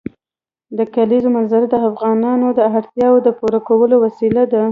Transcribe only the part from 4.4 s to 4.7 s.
ده.